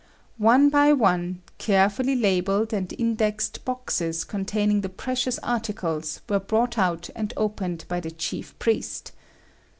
[0.39, 7.11] One by one, carefully labelled and indexed boxes containing the precious articles were brought out
[7.15, 9.11] and opened by the chief priest.